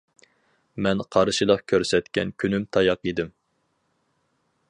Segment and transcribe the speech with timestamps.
[0.85, 3.33] مەن قارشىلىق كۆرسەتكەن كۈنۈم تاياق يېدىم.